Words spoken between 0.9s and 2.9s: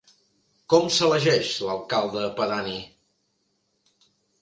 s'elegeix l'alcalde pedani?